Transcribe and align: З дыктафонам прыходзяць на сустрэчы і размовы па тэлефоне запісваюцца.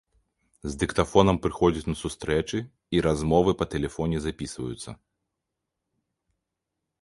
З 0.67 0.77
дыктафонам 0.83 1.37
прыходзяць 1.43 1.85
на 1.89 1.95
сустрэчы 2.03 2.57
і 2.97 3.03
размовы 3.07 3.51
па 3.61 3.65
тэлефоне 3.75 4.17
запісваюцца. 4.25 4.97